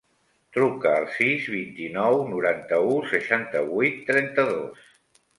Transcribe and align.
Truca 0.55 0.91
al 0.99 1.03
sis, 1.17 1.43
vint-i-nou, 1.55 2.17
noranta-u, 2.31 2.95
seixanta-vuit, 3.11 3.99
trenta-dos. 4.09 4.81